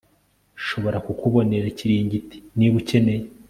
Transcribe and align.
nshobora 0.59 0.97
kukubonera 1.05 1.65
ikiringiti 1.73 2.37
niba 2.57 2.75
ukeneye 2.81 3.25